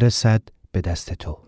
برسد 0.00 0.42
به 0.72 0.80
دست 0.80 1.12
تو. 1.12 1.38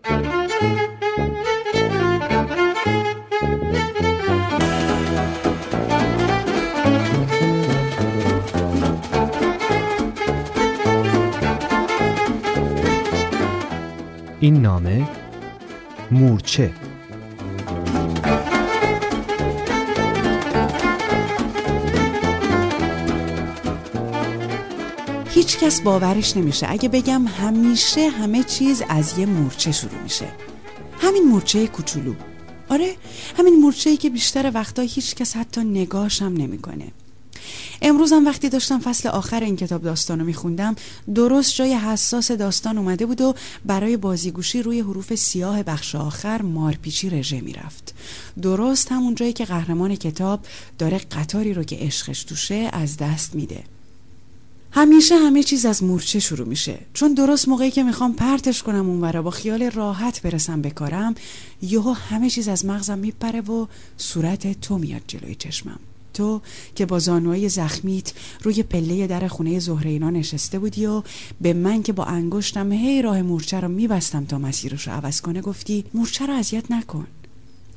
این 14.39 14.61
نامه 14.61 15.07
مورچه. 16.11 16.71
هیچ 25.33 25.57
کس 25.57 25.81
باورش 25.81 26.37
نمیشه. 26.37 26.67
اگه 26.69 26.89
بگم 26.89 27.27
همیشه 27.27 28.09
همه 28.09 28.43
چیز 28.43 28.83
از 28.89 29.17
یه 29.17 29.25
مورچه 29.25 29.71
شروع 29.71 30.01
میشه. 30.03 30.27
همین 30.99 31.23
مورچه 31.23 31.67
کوچولو. 31.67 32.13
آره 32.69 32.95
همین 33.37 33.59
مورچه 33.59 33.89
ای 33.89 33.97
که 33.97 34.09
بیشتر 34.09 34.51
وقتا 34.53 34.81
هیچ 34.81 35.15
کس 35.15 35.35
حتی 35.35 35.61
نگاشم 35.61 36.25
نمی‌کنه. 36.25 36.91
امروزم 37.81 38.25
وقتی 38.25 38.49
داشتم 38.49 38.79
فصل 38.79 39.09
آخر 39.09 39.43
این 39.43 39.55
کتاب 39.55 39.81
داستانو 39.81 40.23
میخوندم 40.23 40.75
درست 41.15 41.55
جای 41.55 41.73
حساس 41.73 42.31
داستان 42.31 42.77
اومده 42.77 43.05
بود 43.05 43.21
و 43.21 43.33
برای 43.65 43.97
بازیگوشی 43.97 44.61
روی 44.61 44.79
حروف 44.79 45.15
سیاه 45.15 45.63
بخش 45.63 45.95
آخر 45.95 46.41
مارپیچی 46.41 47.09
رژه 47.09 47.41
می‌رفت. 47.41 47.93
درست 48.41 48.91
همون 48.91 49.15
جایی 49.15 49.33
که 49.33 49.45
قهرمان 49.45 49.95
کتاب 49.95 50.39
داره 50.77 50.97
قطاری 50.97 51.53
رو 51.53 51.63
که 51.63 51.75
عشقش 51.75 52.23
توشه 52.23 52.69
از 52.73 52.97
دست 52.97 53.35
میده. 53.35 53.63
همیشه 54.73 55.15
همه 55.15 55.43
چیز 55.43 55.65
از 55.65 55.83
مورچه 55.83 56.19
شروع 56.19 56.47
میشه. 56.47 56.79
چون 56.93 57.13
درست 57.13 57.47
موقعی 57.47 57.71
که 57.71 57.83
می‌خوام 57.83 58.13
پرتش 58.13 58.63
کنم 58.63 58.89
اون 58.89 59.21
با 59.21 59.29
خیال 59.29 59.63
راحت 59.71 60.21
برسم 60.21 60.61
به 60.61 60.69
کارم 60.69 61.15
یهو 61.61 61.91
همه 61.91 62.29
چیز 62.29 62.47
از 62.47 62.65
مغزم 62.65 62.97
میپره 62.97 63.41
و 63.41 63.67
صورت 63.97 64.61
تو 64.61 64.77
میاد 64.77 65.01
جلوی 65.07 65.35
چشمم. 65.35 65.79
تو 66.13 66.41
که 66.75 66.85
با 66.85 66.99
زانوهای 66.99 67.49
زخمیت 67.49 68.13
روی 68.43 68.63
پله 68.63 69.07
در 69.07 69.27
خونه 69.27 69.59
زهره 69.59 69.99
نشسته 69.99 70.59
بودی 70.59 70.85
و 70.85 71.03
به 71.41 71.53
من 71.53 71.83
که 71.83 71.93
با 71.93 72.03
انگشتم 72.03 72.71
هی 72.71 73.01
راه 73.01 73.21
مورچه 73.21 73.59
رو 73.59 73.67
میبستم 73.67 74.25
تا 74.25 74.37
مسیرش 74.37 74.87
رو 74.87 74.93
عوض 74.93 75.21
کنه 75.21 75.41
گفتی 75.41 75.85
مورچه 75.93 76.25
رو 76.25 76.33
اذیت 76.33 76.71
نکن. 76.71 77.07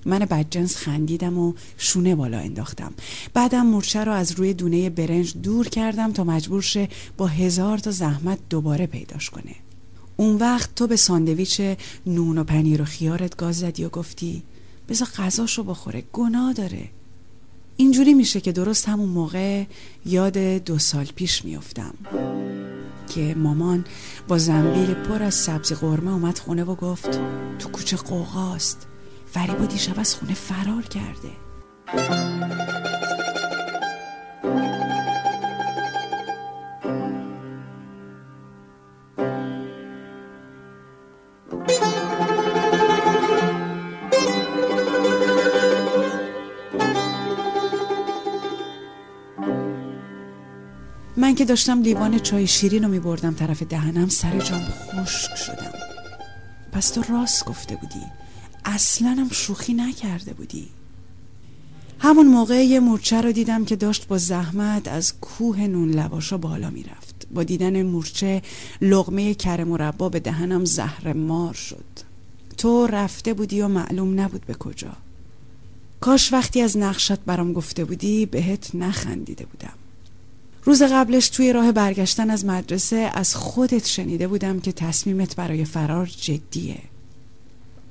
من 0.06 0.19
بدجنس 0.19 0.77
خندیدم 0.77 1.38
و 1.38 1.52
شونه 1.78 2.14
بالا 2.14 2.38
انداختم. 2.38 2.94
بعدم 3.34 3.66
مورچه 3.66 4.05
رو 4.05 4.12
از 4.12 4.33
روی 4.33 4.55
دونه 4.55 4.91
برنج 4.91 5.34
دور 5.42 5.69
کردم 5.69 6.12
تا 6.12 6.24
مجبور 6.24 6.62
شه 6.62 6.88
با 7.16 7.27
هزار 7.27 7.78
تا 7.78 7.91
زحمت 7.91 8.38
دوباره 8.50 8.86
پیداش 8.86 9.30
کنه. 9.30 9.55
اون 10.16 10.36
وقت 10.36 10.74
تو 10.74 10.86
به 10.86 10.96
ساندویچ 10.96 11.61
نون 12.06 12.38
و 12.38 12.44
پنیر 12.44 12.83
و 12.83 12.84
خیارت 12.84 13.36
گاز 13.36 13.58
زدی 13.58 13.84
و 13.84 13.88
گفتی 13.88 14.42
بذار 14.88 15.08
غذاشو 15.08 15.62
بخوره 15.62 16.05
گناه 16.12 16.52
داره. 16.52 16.89
اینجوری 17.77 18.14
میشه 18.14 18.41
که 18.41 18.52
درست 18.52 18.89
همون 18.89 19.08
موقع 19.08 19.64
یاد 20.06 20.39
دو 20.39 20.78
سال 20.78 21.05
پیش 21.05 21.44
میافتم 21.44 21.94
که 23.14 23.34
مامان 23.34 23.84
با 24.28 24.39
زنبیل 24.39 24.94
پر 24.94 25.22
از 25.22 25.34
سبز 25.34 25.72
قرمه 25.72 26.12
اومد 26.12 26.39
خونه 26.39 26.64
و 26.64 26.74
گفت 26.74 27.11
تو 27.58 27.68
کوچه 27.68 27.96
قوقاست. 27.96 28.86
فریبا 29.34 29.64
دیشب 29.64 30.00
از 30.00 30.14
خونه 30.14 30.34
فرار 30.34 30.82
کرده. 30.82 31.30
من 51.16 51.34
که 51.34 51.45
داشتم 51.45 51.83
لیوان 51.83 52.18
چای 52.18 52.46
شیرین 52.46 52.83
رو 52.83 52.89
می 52.89 53.01
بردم 53.01 53.34
طرف 53.34 53.62
دهنم 53.62 54.08
سر 54.08 54.39
جام 54.39 54.61
خشک 54.61 55.34
شدم. 55.34 55.72
پس 56.72 56.90
تو 56.90 57.02
راست 57.12 57.45
گفته 57.45 57.77
بودی. 57.77 58.23
اصلا 58.64 59.08
هم 59.08 59.29
شوخی 59.30 59.75
نکرده 59.75 60.33
بودی. 60.33 60.69
همون 61.98 62.27
موقع 62.27 62.64
یه 62.64 62.80
مورچه 62.80 63.20
رو 63.20 63.33
دیدم 63.33 63.64
که 63.64 63.77
داشت 63.77 64.08
با 64.08 64.19
زحمت 64.19 64.89
از 64.89 65.20
کوه 65.20 65.61
نون 65.61 65.91
لباشا 65.91 66.39
بالا 66.39 66.70
می‌رفت. 66.70 67.27
با 67.35 67.42
دیدن 67.42 67.83
مورچه 67.83 68.42
لغمه 68.80 69.35
کر 69.35 69.64
مربا 69.64 70.08
به 70.08 70.20
دهنم 70.20 70.64
زهر 70.64 71.13
مار 71.13 71.55
شد. 71.55 71.85
تو 72.57 72.86
رفته 72.86 73.35
بودی 73.35 73.61
و 73.61 73.69
معلوم 73.69 74.20
نبود 74.20 74.47
به 74.47 74.55
کجا. 74.55 74.92
کاش 76.01 76.33
وقتی 76.33 76.61
از 76.61 76.77
نقشت 76.77 77.19
برام 77.19 77.52
گفته 77.52 77.85
بودی 77.85 78.27
بهت 78.27 78.75
نخندیده 78.75 79.46
بودم. 79.46 79.75
روز 80.64 80.83
قبلش 80.83 81.29
توی 81.29 81.52
راه 81.52 81.73
برگشتن 81.73 82.31
از 82.31 82.45
مدرسه 82.45 83.11
از 83.14 83.35
خودت 83.35 83.86
شنیده 83.86 84.29
بودم 84.29 84.61
که 84.61 84.73
تصمیمت 84.73 85.36
برای 85.36 85.64
فرار 85.64 86.07
جدیه. 86.07 86.79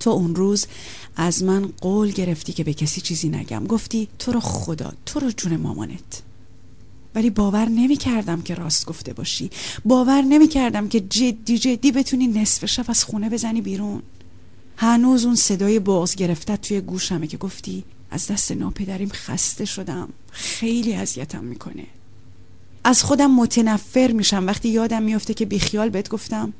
تو 0.03 0.09
اون 0.09 0.35
روز 0.35 0.65
از 1.15 1.43
من 1.43 1.69
قول 1.81 2.11
گرفتی 2.11 2.53
که 2.53 2.63
به 2.63 2.73
کسی 2.73 3.01
چیزی 3.01 3.29
نگم. 3.29 3.67
گفتی 3.67 4.07
تو 4.19 4.31
رو 4.31 4.39
خدا 4.39 4.93
تو 5.05 5.19
رو 5.19 5.31
جون 5.31 5.55
مامانت. 5.55 6.21
ولی 7.15 7.29
باور 7.29 7.69
نمی 7.69 7.95
کردم 7.95 8.41
که 8.41 8.55
راست 8.55 8.85
گفته 8.85 9.13
باشی. 9.13 9.49
باور 9.85 10.21
نمی 10.21 10.47
کردم 10.47 10.87
که 10.87 10.99
جدی 10.99 11.57
جدی 11.57 11.91
بتونی 11.91 12.27
نصف 12.27 12.65
شب 12.65 12.85
از 12.87 13.03
خونه 13.03 13.29
بزنی 13.29 13.61
بیرون. 13.61 14.01
هنوز 14.77 15.25
اون 15.25 15.35
صدای 15.35 15.79
بغز 15.79 16.15
گرفته 16.15 16.57
توی 16.57 16.81
گوشمه 16.81 17.27
که 17.27 17.37
گفتی 17.37 17.83
از 18.11 18.27
دست 18.27 18.51
ناپدریم 18.51 19.09
خسته 19.09 19.65
شدم. 19.65 20.09
خیلی 20.31 20.93
اذیتم 20.93 21.43
می‌کنه. 21.43 21.85
از 22.83 23.03
خودم 23.03 23.31
متنفر 23.31 24.11
میشم. 24.11 24.47
وقتی 24.47 24.69
یادم 24.69 25.03
میفته 25.03 25.33
که 25.33 25.45
بیخیال 25.45 25.89
بهت 25.89 26.09
گفتم 26.09 26.53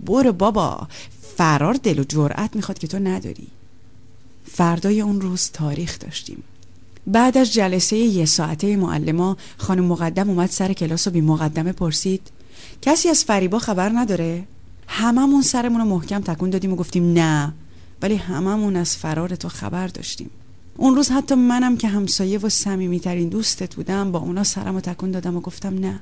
برو 0.00 0.32
بابا. 0.32 0.88
فرار 1.36 1.74
دل 1.74 1.98
و 1.98 2.04
جرأت 2.04 2.56
می‌خواد 2.56 2.78
که 2.78 2.86
تو 2.86 2.98
نداری. 2.98 3.46
فردای 4.44 5.00
اون 5.00 5.20
روز 5.20 5.50
تاریخ 5.50 5.98
داشتیم. 5.98 6.42
بعد 7.06 7.38
از 7.38 7.52
جلسه 7.52 7.96
یه 7.96 8.24
ساعته 8.24 8.76
معلما 8.76 9.36
خانم 9.56 9.84
مقدم 9.84 10.30
اومد 10.30 10.50
سر 10.50 10.72
کلاس 10.72 11.06
و 11.06 11.10
بی 11.10 11.20
مقدمه 11.20 11.72
پرسید 11.72 12.30
کسی 12.82 13.08
از 13.08 13.24
فریبا 13.24 13.58
خبر 13.58 13.88
نداره؟ 13.88 14.44
هممون 14.88 15.42
سرمون 15.42 15.80
رو 15.80 15.86
محکم 15.86 16.20
تکون 16.20 16.50
دادیم 16.50 16.72
و 16.72 16.76
گفتیم 16.76 17.12
نه. 17.12 17.52
ولی 18.02 18.14
هممون 18.14 18.76
از 18.76 18.96
فرار 18.96 19.36
تو 19.36 19.48
خبر 19.48 19.86
داشتیم. 19.86 20.30
اون 20.76 20.96
روز 20.96 21.10
حتی 21.10 21.34
منم 21.34 21.76
که 21.76 21.88
همسایه 21.88 22.38
و 22.38 22.48
صمیمیترین 22.48 23.28
دوستت 23.28 23.74
بودم 23.74 24.12
با 24.12 24.18
اونا 24.18 24.44
سرم 24.44 24.74
رو 24.74 24.80
تکون 24.80 25.10
دادم 25.10 25.36
و 25.36 25.40
گفتم 25.40 25.78
نه. 25.78 26.00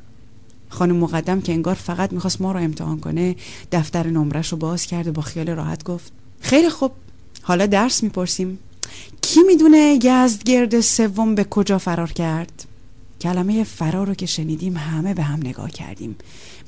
خانم 0.75 0.97
مقدم 0.97 1.41
که 1.41 1.53
انگار 1.53 1.75
فقط 1.75 2.12
می‌خواست 2.12 2.41
ما 2.41 2.53
رو 2.53 2.61
امتحان 2.61 3.01
کنه 3.01 3.37
دفتر 3.73 4.07
نمرش 4.07 4.53
رو 4.53 4.59
باز 4.59 4.87
کرد 4.87 5.09
و 5.09 5.12
با 5.12 5.23
خیال 5.23 5.51
راحت 5.51 5.85
گفت 5.85 6.12
خیلی 6.41 6.71
خوب 6.71 6.93
حالا 7.43 7.67
درس 7.67 8.03
می‌پرسیم. 8.03 8.59
کی 9.21 9.41
می‌دونه 9.43 9.99
گرد 10.45 10.81
سوم 10.81 11.34
به 11.34 11.45
کجا 11.45 11.79
فرار 11.79 12.13
کرد؟ 12.13 12.65
کلمه 13.21 13.65
فرار 13.65 14.07
رو 14.07 14.15
که 14.15 14.27
شنیدیم 14.27 14.77
همه 14.77 15.15
به 15.15 15.23
هم 15.23 15.39
نگاه 15.39 15.71
کردیم. 15.71 16.17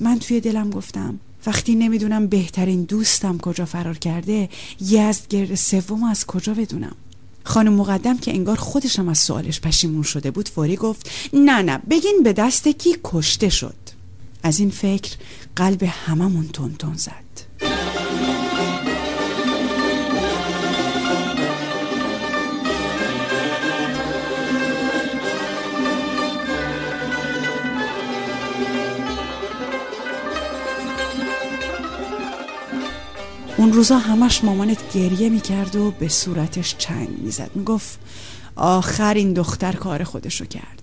من 0.01 0.19
توی 0.19 0.41
دلم 0.41 0.71
گفتم 0.71 1.21
وقتی 1.47 1.75
نمی‌دونم 1.75 2.27
بهترین 2.27 2.83
دوستم 2.83 3.39
کجا 3.39 3.65
فرار 3.65 3.99
کرده 3.99 4.49
گرد 4.91 5.55
سوم 5.55 6.05
از 6.05 6.27
کجا 6.27 6.55
بدونم؟ 6.55 6.97
خانم 7.45 7.73
مقدم 7.73 8.19
که 8.19 8.31
انگار 8.35 8.57
خودشم 8.57 9.09
از 9.09 9.19
سوالش 9.19 9.61
پشیمون 9.61 10.03
شده 10.03 10.31
بود 10.31 10.49
فوری 10.49 10.77
گفت 10.77 11.11
نه 11.33 11.63
نه 11.63 11.79
بگین 11.91 12.21
به 12.25 12.33
دست 12.33 12.69
کی 12.69 12.97
کشته 13.05 13.49
شد؟ 13.49 13.96
از 14.47 14.61
این 14.61 14.71
فکر 14.71 15.17
قلب 15.57 15.83
هممون 15.83 16.49
تون 16.49 16.95
زد. 16.95 17.13
اون 33.57 33.73
روزا 33.73 33.99
همش 33.99 34.45
مامانت 34.45 34.93
گریه 34.93 35.29
می‌کرد 35.29 35.77
و 35.77 35.91
به 35.91 36.09
صورتش 36.09 36.75
چنگ 36.79 37.09
می‌زد. 37.19 37.51
می‌گفت 37.55 37.99
آخر 38.57 39.15
این 39.15 39.33
دختر 39.33 39.73
کار 39.73 40.05
خودشو 40.05 40.45
کرد. 40.45 40.76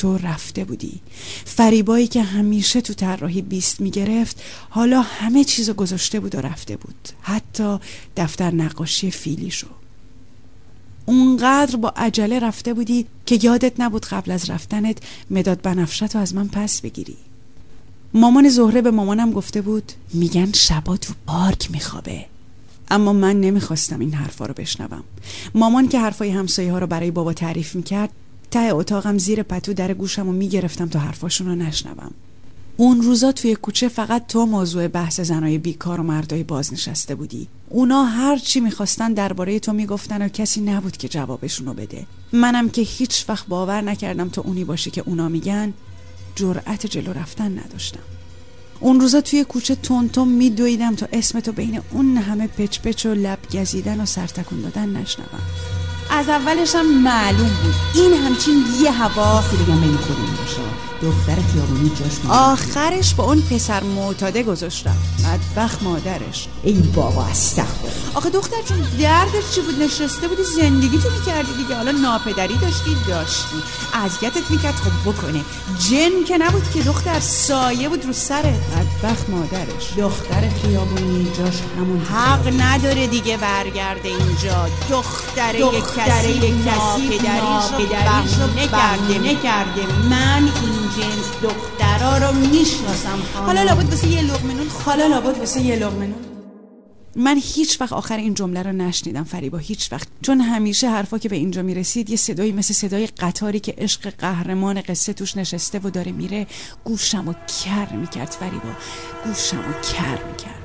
تو 0.00 0.18
رفته 0.18 0.64
بودی. 0.64 1.00
فریبایی 1.44 2.06
که 2.06 2.22
همیشه 2.22 2.80
تو 2.80 2.94
طراحی 2.94 3.42
بیست 3.42 3.80
می‌گرفت 3.80 4.42
حالا 4.70 5.02
همه 5.02 5.44
چیزو 5.44 5.72
گذاشته 5.72 6.20
بود 6.20 6.34
و 6.34 6.40
رفته 6.40 6.76
بود. 6.76 7.08
حتی 7.22 7.78
دفتر 8.16 8.50
نقاشی 8.50 9.10
فیلیشو. 9.10 9.66
اونقدر 11.06 11.76
با 11.76 11.92
عجله 11.96 12.38
رفته 12.38 12.74
بودی 12.74 13.06
که 13.26 13.38
یادت 13.42 13.80
نبود 13.80 14.06
قبل 14.06 14.30
از 14.30 14.50
رفتنت 14.50 14.98
مداد 15.30 15.62
بنفشت 15.62 16.14
رو 16.14 16.20
از 16.20 16.34
من 16.34 16.48
پس 16.48 16.80
بگیری. 16.80 17.16
مامان 18.14 18.48
زهره 18.48 18.82
به 18.82 18.90
مامانم 18.90 19.30
گفته 19.30 19.62
بود 19.62 19.92
میگن 20.14 20.52
شبا 20.52 20.96
تو 20.96 21.14
پارک 21.26 21.70
میخوابه. 21.70 22.26
اما 22.90 23.12
من 23.12 23.40
نمی‌خواستم 23.40 24.00
این 24.00 24.14
حرفا 24.14 24.46
رو 24.46 24.54
بشنوم. 24.54 25.04
مامان 25.54 25.88
که 25.88 26.00
حرفای 26.00 26.30
همسایه 26.30 26.72
ها 26.72 26.78
رو 26.78 26.86
برای 26.86 27.10
بابا 27.10 27.32
تعریف 27.32 27.74
می‌کرد 27.74 28.10
ته 28.50 28.74
اتاقم 28.74 29.18
زیر 29.18 29.42
پتو 29.42 29.72
در 29.72 29.94
گوشم 29.94 30.28
و 30.28 30.32
می‌گرفتم 30.32 30.88
تا 30.88 30.98
حرفاشون 30.98 31.46
رو 31.46 31.54
نشنوم. 31.54 32.10
اون 32.76 33.02
روزا 33.02 33.32
توی 33.32 33.54
کوچه 33.54 33.88
فقط 33.88 34.26
تو 34.26 34.46
موضوع 34.46 34.88
بحث 34.88 35.20
زنای 35.20 35.58
بیکار 35.58 36.00
و 36.00 36.02
مردای 36.02 36.42
بازنشسته 36.42 37.14
بودی. 37.14 37.48
اونا 37.68 38.04
هر 38.04 38.38
چی 38.38 38.60
می‌خواستن 38.60 39.12
درباره 39.12 39.58
تو 39.58 39.72
می‌گفتن 39.72 40.22
و 40.22 40.28
کسی 40.28 40.60
نبود 40.60 40.96
که 40.96 41.08
جوابشونو 41.08 41.74
بده. 41.74 42.06
منم 42.32 42.68
که 42.68 42.82
هیچ 42.82 43.24
وقت 43.28 43.46
باور 43.46 43.80
نکردم 43.80 44.28
تو 44.28 44.40
اونی 44.40 44.64
باشی 44.64 44.90
که 44.90 45.02
اونا 45.06 45.28
میگن 45.28 45.72
جرأت 46.36 46.86
جلو 46.86 47.12
رفتن 47.12 47.58
نداشتم. 47.58 48.00
اون 48.80 49.00
روزا 49.00 49.20
توی 49.20 49.44
کوچه 49.44 49.74
تونتون 49.74 50.28
میدویدم 50.28 50.94
تا 50.94 51.06
اسمتو 51.12 51.52
بین 51.52 51.80
اون 51.90 52.16
همه 52.16 52.46
پچ 52.46 52.80
پچ 52.80 53.06
و 53.06 53.14
لب 53.14 53.38
گزیدن 53.52 54.00
و 54.00 54.06
سرتکون 54.06 54.60
دادن 54.60 54.88
نشنوم. 54.88 55.40
از 56.10 56.28
اولش 56.28 56.74
هم 56.74 57.02
معلوم 57.02 57.50
بود. 57.62 57.74
این 57.94 58.12
همچین 58.12 58.64
یه 58.82 58.90
هوا 58.90 59.40
بگم 59.40 59.80
بین 59.80 59.96
خودمون 59.96 60.36
باشه. 60.36 60.60
دختر 61.02 61.42
خیابونی 61.52 61.90
جاش 61.90 62.12
آخرش 62.28 63.14
با 63.14 63.24
اون 63.24 63.40
پسر 63.40 63.82
معتاده 63.82 64.42
گذاشت 64.42 64.86
رفت. 64.86 64.98
بدبخ 65.24 65.82
مادرش. 65.82 66.48
ای 66.62 66.72
بابا 66.72 67.24
استغفر. 67.24 67.88
آخه 68.14 68.30
دختر 68.30 68.62
جون 68.62 68.78
دردش 69.00 69.50
چی 69.54 69.60
بود؟ 69.60 69.82
نشسته 69.82 70.28
بودی 70.28 70.42
زندگی 70.44 70.98
تو 70.98 71.08
می‌کردی 71.18 71.52
دیگه. 71.62 71.76
حالا 71.76 71.90
ناپدری 71.90 72.56
داشتی 72.56 72.96
داشتی. 73.08 73.56
اذیتت 73.94 74.50
می‌کرد 74.50 74.74
خب 74.74 75.10
بکنه. 75.10 75.40
جن 75.78 76.24
که 76.28 76.38
نبود 76.38 76.70
که 76.74 76.82
دختر 76.82 77.20
سایه 77.20 77.88
بود 77.88 78.04
رو 78.04 78.12
سرت. 78.12 78.44
بدبخ 78.44 79.18
مادرش. 79.28 79.92
دختر 79.98 80.48
خیابونی 80.62 81.28
جاش 81.38 81.54
همون 81.78 82.00
حق 82.00 82.60
نداره 82.60 83.06
دیگه 83.06 83.36
برگرده 83.36 84.08
اینجا. 84.08 84.68
دختر 84.90 85.54
یک 85.54 85.84
کسی 86.06 86.38
ناپدریش 86.50 88.34
رو 88.38 88.46
بهونه 88.46 89.32
نکرده 89.32 90.08
من 90.10 90.42
این 90.42 90.80
جنس 90.96 91.28
دخترا 91.42 92.18
رو 92.18 92.34
می‌شناسم 92.34 93.18
حالا 93.34 93.62
لابد 93.62 93.90
واسه 93.90 94.08
یه 94.08 94.22
لغمنون 94.22 94.66
حالا 94.84 95.06
لابد 95.06 95.38
واسه 95.38 95.60
یه 95.60 95.76
لغمنون 95.76 96.14
من 97.16 97.40
هیچ 97.42 97.80
وقت 97.80 97.92
آخر 97.92 98.16
این 98.16 98.34
جمله 98.34 98.62
رو 98.62 98.72
نشنیدم 98.72 99.24
فریبا 99.24 99.58
هیچ 99.58 99.92
وقت. 99.92 100.08
چون 100.22 100.40
همیشه 100.40 100.90
حرفا 100.90 101.18
که 101.18 101.28
به 101.28 101.36
اینجا 101.36 101.62
می‌رسید 101.62 102.10
یه 102.10 102.16
صدایی 102.16 102.52
مثل 102.52 102.74
صدای 102.74 103.06
قطاری 103.06 103.60
که 103.60 103.74
عشق 103.78 104.10
قهرمان 104.18 104.80
قصه 104.80 105.12
توش 105.12 105.36
نشسته 105.36 105.78
و 105.78 105.90
داره 105.90 106.12
میره 106.12 106.46
گوشم 106.84 107.28
و 107.28 107.32
کر 107.32 107.92
می‌کرد 107.92 108.30
فریبا. 108.40 108.72
گوشم 109.24 109.58
و 109.58 109.72
کر 109.72 110.24
می‌کرد. 110.30 110.59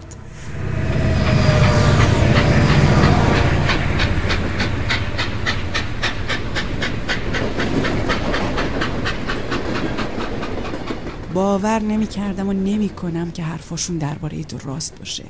باور 11.35 11.79
نمی 11.79 12.07
کردم 12.07 12.49
و 12.49 12.53
نمی 12.53 12.89
کنم 12.89 13.31
که 13.31 13.43
حرفاشون 13.43 13.97
درباره 13.97 14.43
تو 14.43 14.57
راست 14.57 14.95
باشه. 14.99 15.23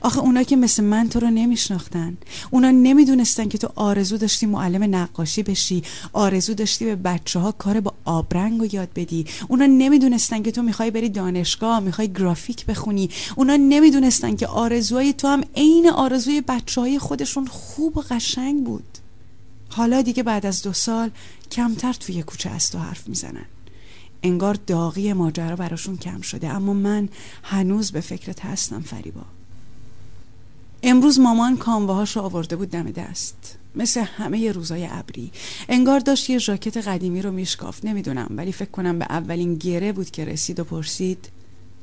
آخه 0.00 0.18
اونا 0.18 0.42
که 0.42 0.56
مثل 0.56 0.84
من 0.84 1.08
تو 1.08 1.20
رو 1.20 1.30
نمیشناختن. 1.30 2.16
اونا 2.50 2.70
نمی‌دونستن 2.70 3.48
که 3.48 3.58
تو 3.58 3.68
آرزو 3.74 4.16
داشتی 4.16 4.46
معلم 4.46 4.94
نقاشی 4.94 5.42
بشی 5.42 5.82
آرزو 6.12 6.54
داشتی 6.54 6.84
به 6.84 6.96
بچه 6.96 7.38
ها 7.38 7.52
کار 7.52 7.80
با 7.80 7.94
آبرنگ 8.04 8.62
و 8.62 8.74
یاد 8.74 8.88
بدی. 8.94 9.26
اونا 9.48 9.66
نمی‌دونستن 9.66 10.42
که 10.42 10.50
تو 10.50 10.62
می‌خوای 10.62 10.90
بری 10.90 11.08
دانشگاه 11.08 11.80
می‌خوای 11.80 12.12
گرافیک 12.12 12.66
بخونی. 12.66 13.10
اونا 13.36 13.56
نمی‌دونستن 13.56 14.36
که 14.36 14.46
آرزوهای 14.46 15.12
تو 15.12 15.28
هم 15.28 15.42
عین 15.56 15.90
آرزوی 15.90 16.40
بچه 16.40 16.80
های 16.80 16.98
خودشون 16.98 17.46
خوب 17.46 17.96
و 17.96 18.00
قشنگ 18.10 18.64
بود. 18.64 18.98
حالا 19.68 20.02
دیگه 20.02 20.22
بعد 20.22 20.46
از 20.46 20.62
دو 20.62 20.72
سال 20.72 21.10
کمتر 21.50 21.92
توی 21.92 22.22
کوچه 22.22 22.50
از 22.50 22.70
تو 22.70 22.78
حرف 22.78 23.08
می‌زنن. 23.08 23.44
انگار 24.24 24.54
داغی 24.54 25.12
ماجرا 25.12 25.56
براشون 25.56 25.96
کم 25.96 26.20
شده. 26.20 26.48
اما 26.48 26.72
من 26.72 27.08
هنوز 27.42 27.92
به 27.92 28.00
فکرت 28.00 28.44
هستم 28.44 28.80
فریبا. 28.80 29.24
امروز 30.82 31.20
مامان 31.20 31.56
کامواهاش 31.56 32.16
رو 32.16 32.22
آورده 32.22 32.56
بود 32.56 32.70
دم 32.70 32.90
دست. 32.90 33.58
مثل 33.74 34.00
همه 34.00 34.52
روزای 34.52 34.88
ابری. 34.90 35.32
انگار 35.68 36.00
داشت 36.00 36.30
یه 36.30 36.38
ژاکت 36.38 36.76
قدیمی 36.76 37.22
رو 37.22 37.32
میشکافت. 37.32 37.84
نمی‌دونم 37.84 38.26
ولی 38.30 38.52
فکر 38.52 38.70
کنم 38.70 38.98
به 38.98 39.04
اولین 39.04 39.54
گره 39.54 39.92
بود 39.92 40.10
که 40.10 40.24
رسید 40.24 40.60
و 40.60 40.64
پرسید 40.64 41.28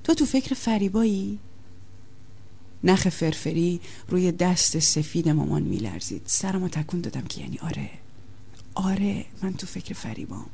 تو 0.04 0.14
تو 0.14 0.26
فکر 0.26 0.56
فریبایی؟ 0.56 1.40
نخ 2.84 3.10
فرفری 3.10 3.80
روی 4.10 4.32
دست 4.32 4.80
سفید 4.80 5.30
مامان 5.30 5.62
میلرزید. 5.62 6.22
سرمو 6.26 6.68
تکون 6.68 7.02
دادم 7.02 7.22
که 7.22 7.42
یعنی 7.42 7.58
آره. 7.58 7.90
آره 8.76 9.26
من 9.44 9.54
تو 9.54 9.68
فکر 9.68 9.94
فریبام. 9.94 10.46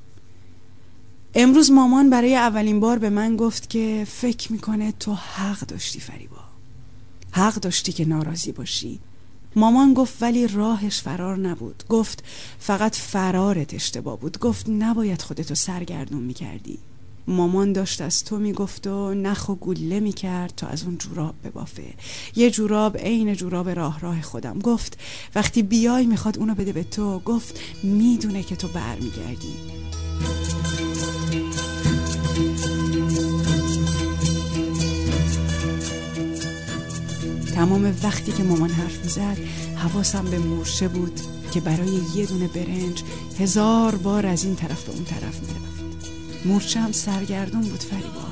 امروز 1.40 1.72
مامان 1.72 2.10
برای 2.10 2.36
اولین 2.36 2.80
بار 2.80 2.98
به 2.98 3.10
من 3.10 3.36
گفت 3.36 3.70
که 3.70 4.08
فکر 4.10 4.52
می‌کنه 4.52 4.92
تو 4.92 5.14
حق 5.14 5.60
داشتی 5.60 6.00
فریبا. 6.00 6.40
حق 7.32 7.54
داشتی 7.54 7.92
که 7.92 8.06
ناراضی 8.06 8.52
باشی. 8.52 9.00
مامان 9.56 9.94
گفت 9.94 10.14
ولی 10.22 10.48
راهش 10.48 11.02
فرار 11.02 11.38
نبود. 11.38 11.84
گفت 11.90 12.24
فقط 12.60 12.96
فرارت 12.96 13.74
اشتباه 13.74 14.20
بود. 14.20 14.40
گفت 14.40 14.70
نباید 14.70 15.22
خودتو 15.22 15.56
سرگردون 15.56 16.22
می‌کردی. 16.22 16.78
مامان 17.28 17.74
داشت 17.74 18.02
از 18.02 18.24
تو 18.24 18.38
می‌گفت 18.38 18.88
و 18.88 19.14
نخ 19.14 19.50
و 19.50 19.56
گله 19.56 20.00
می‌کرد 20.00 20.54
تا 20.58 20.68
از 20.68 20.84
اون 20.84 20.98
جوراب 20.98 21.36
ببافه. 21.44 21.94
یه 22.36 22.52
جوراب 22.52 22.98
عین 22.98 23.34
جوراب 23.34 23.70
راه 23.70 24.00
راه 24.00 24.22
خودم. 24.22 24.60
گفت 24.60 25.00
وقتی 25.36 25.64
بیای 25.64 26.06
می‌خواد 26.06 26.38
اونو 26.38 26.56
بده 26.56 26.72
به 26.74 26.84
تو. 26.84 27.20
گفت 27.20 27.60
می‌دونه 27.84 28.44
که 28.44 28.56
تو 28.56 28.68
برمیگردی. 28.68 29.54
تمام 37.58 37.96
وقتی 38.04 38.32
که 38.32 38.44
مامان 38.44 38.70
حرف 38.70 39.04
می‌زد 39.04 39.38
حواسم 39.76 40.26
به 40.26 40.40
مورشه 40.40 40.88
بود 40.88 41.22
که 41.52 41.62
برای 41.62 42.02
یه 42.16 42.26
دونه 42.26 42.48
برنج 42.48 43.04
هزار 43.40 43.96
بار 43.96 44.26
از 44.26 44.44
این 44.44 44.56
طرف 44.56 44.84
به 44.84 44.92
اون 44.92 45.04
طرف 45.04 45.40
می‌رفت. 45.40 46.06
مورچه 46.46 46.80
هم 46.80 46.92
سرگردون 46.92 47.62
بود 47.62 47.84
فریبا 47.84 48.28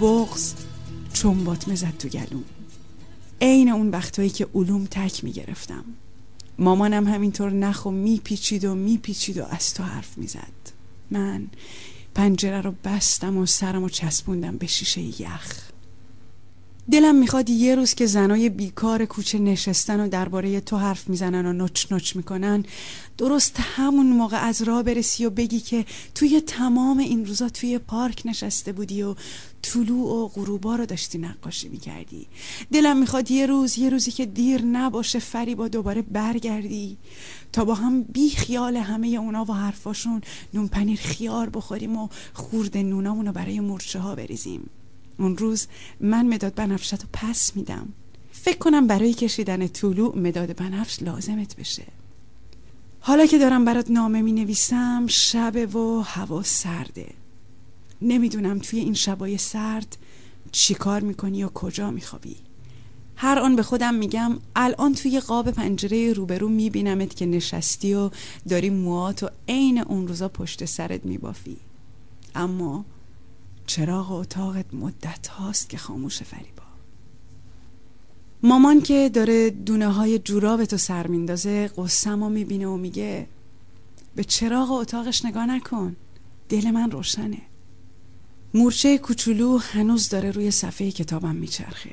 بغز 0.00 0.54
چنبات 1.12 1.68
مزد 1.68 1.96
تو 1.98 2.08
گلوم. 2.08 2.44
عین 3.40 3.68
اون 3.68 3.90
وقتایی 3.90 4.30
که 4.30 4.48
علوم 4.54 4.86
تک 4.90 5.24
می‌گرفتم. 5.24 5.84
مامانم 6.58 7.06
همینطور 7.06 7.50
نخو 7.50 7.90
میپیچید 7.90 8.64
و 8.64 8.74
میپیچید 8.74 9.38
و 9.38 9.44
از 9.50 9.74
تو 9.74 9.82
حرف 9.82 10.18
می‌زد. 10.18 10.72
من 11.10 11.46
پنجره 12.14 12.60
رو 12.60 12.74
بستم 12.84 13.36
و 13.36 13.46
سرم 13.46 13.82
رو 13.82 13.88
چسبوندم 13.88 14.56
به 14.56 14.66
شیشه 14.66 15.22
یخ. 15.22 15.65
دلم 16.90 17.14
می‌خواد 17.14 17.50
یه 17.50 17.74
روز 17.74 17.94
که 17.94 18.06
زنای 18.06 18.48
بیکار 18.48 19.04
کوچه 19.04 19.38
نشستن 19.38 20.00
و 20.00 20.08
درباره 20.08 20.60
تو 20.60 20.76
حرف 20.76 21.08
می‌زنن 21.08 21.46
و 21.46 21.64
نچ 21.64 21.92
نچ 21.92 22.16
می‌کنن 22.16 22.64
درست 23.18 23.56
همون 23.60 24.06
موقع 24.06 24.36
از 24.36 24.62
راه 24.62 24.82
برسی 24.82 25.26
و 25.26 25.30
بگی 25.30 25.60
که 25.60 25.84
توی 26.14 26.40
تمام 26.40 26.98
این 26.98 27.26
روزا 27.26 27.48
توی 27.48 27.78
پارک 27.78 28.22
نشسته 28.24 28.72
بودی 28.72 29.02
و 29.02 29.14
طلوع 29.62 30.24
و 30.24 30.28
غروبا 30.28 30.76
رو 30.76 30.86
داشتی 30.86 31.18
نقاشی 31.18 31.68
می‌کردی. 31.68 32.26
دلم 32.72 32.96
می‌خواد 32.96 33.30
یه 33.30 33.46
روز 33.46 33.78
یه 33.78 33.90
روزی 33.90 34.10
که 34.10 34.26
دیر 34.26 34.62
نباشه 34.62 35.18
فری 35.18 35.54
با 35.54 35.68
دوباره 35.68 36.02
برگردی. 36.02 36.96
تا 37.52 37.64
با 37.64 37.74
هم 37.74 38.02
بی 38.02 38.30
خیال 38.30 38.76
همه 38.76 39.08
اونا 39.08 39.44
و 39.44 39.52
حرفاشون 39.52 40.20
نون 40.54 40.68
پنیر 40.68 41.00
خیار 41.00 41.48
بخوریم 41.48 41.96
و 41.96 42.08
خورد 42.34 42.76
نونامونو 42.76 43.32
برای 43.32 43.60
مرچه 43.60 43.98
ها 43.98 44.14
بریزیم. 44.14 44.70
اون 45.18 45.36
روز 45.36 45.66
من 46.00 46.26
مداد 46.26 46.54
بنفشت 46.54 46.92
رو 46.92 47.08
پس 47.12 47.56
میدم. 47.56 47.88
فکر 48.32 48.58
کنم 48.58 48.86
برای 48.86 49.14
کشیدن 49.14 49.66
طلوع 49.66 50.18
مداد 50.18 50.56
بنفش 50.56 51.02
لازمت 51.02 51.56
بشه. 51.56 51.84
حالا 53.00 53.26
که 53.26 53.38
دارم 53.38 53.64
برات 53.64 53.90
نامه 53.90 54.22
می 54.22 54.32
نویسم 54.32 55.06
شب 55.06 55.76
و 55.76 56.00
هوا 56.00 56.42
سرده. 56.42 57.06
نمی‌دونم 58.02 58.58
توی 58.58 58.78
این 58.78 58.94
شبای 58.94 59.38
سرد 59.38 59.96
چی 60.52 60.74
کار 60.74 61.00
می‌کنی 61.00 61.44
و 61.44 61.48
کجا 61.48 61.90
میخوابی. 61.90 62.36
هر 63.16 63.38
آن 63.38 63.56
به 63.56 63.62
خودم 63.62 63.94
میگم 63.94 64.38
الان 64.56 64.94
توی 64.94 65.20
قاب 65.20 65.50
پنجره 65.50 66.12
روبرو 66.12 66.48
میبینمت 66.48 67.16
که 67.16 67.26
نشستی 67.26 67.94
و 67.94 68.10
داری 68.48 68.70
موات 68.70 69.22
و 69.22 69.28
عین 69.48 69.78
اون 69.78 70.08
روزا 70.08 70.28
پشت 70.28 70.64
سرت 70.64 71.04
میبافی. 71.04 71.56
اما 72.34 72.84
چراغ 73.66 74.12
اتاقت 74.12 74.74
مدت 74.74 75.26
هاست 75.26 75.68
که 75.68 75.78
خاموش 75.78 76.22
فریبا. 76.22 76.62
مامان 78.42 78.80
که 78.80 79.10
داره 79.14 79.50
دونه 79.50 79.88
های 79.88 80.18
جوراب 80.18 80.64
تو 80.64 80.76
سر 80.76 81.06
میندازه 81.06 81.68
قسم 81.68 82.22
و 82.22 82.28
می‌بینه 82.28 82.66
و 82.66 82.76
میگه 82.76 83.26
به 84.16 84.24
چراغ 84.24 84.70
اتاقش 84.70 85.24
نگاه 85.24 85.46
نکن 85.46 85.96
دل 86.48 86.70
من 86.70 86.90
روشنه. 86.90 87.42
مورچه 88.54 88.98
کوچولو 88.98 89.58
هنوز 89.58 90.08
داره 90.08 90.30
روی 90.30 90.50
صفحه 90.50 90.90
کتابم 90.90 91.34
میچرخه. 91.34 91.90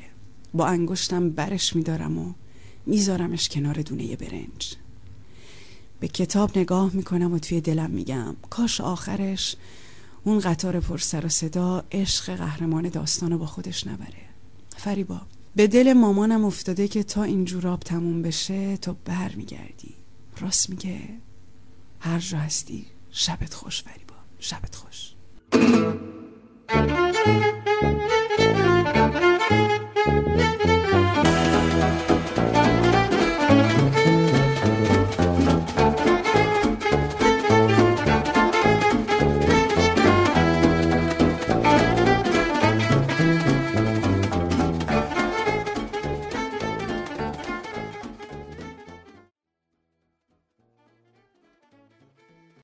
با 0.54 0.66
انگشتم 0.66 1.30
برش 1.30 1.76
میدارم 1.76 2.18
و 2.18 2.32
میذارمش 2.86 3.48
کنار 3.48 3.82
دونه 3.82 4.16
برنج. 4.16 4.74
به 6.00 6.08
کتاب 6.08 6.58
نگاه 6.58 6.90
می‌کنم 6.96 7.32
و 7.32 7.38
توی 7.38 7.60
دلم 7.60 7.90
میگم 7.90 8.36
کاش 8.50 8.80
آخرش 8.80 9.56
اون 10.24 10.38
قطار 10.38 10.80
پر 10.80 10.98
سر 10.98 11.26
و 11.26 11.28
صدا 11.28 11.84
عشق 11.92 12.34
قهرمان 12.36 12.88
داستانو 12.88 13.38
با 13.38 13.46
خودش 13.46 13.86
نبره. 13.86 14.24
فریبا 14.76 15.20
به 15.56 15.66
دل 15.66 15.92
مامانم 15.92 16.44
افتاده 16.44 16.88
که 16.88 17.02
تا 17.02 17.22
این 17.22 17.44
جوراب 17.44 17.80
تموم 17.80 18.22
بشه 18.22 18.76
تو 18.76 18.96
بر 19.04 19.32
میگردی. 19.36 19.94
راست 20.40 20.70
میگه. 20.70 21.00
هر 22.00 22.18
جا 22.18 22.38
هستی 22.38 22.86
شبت 23.10 23.54
خوش 23.54 23.82
فریبا. 23.82 24.14
شبت 24.38 24.74
خوش. 24.74 25.14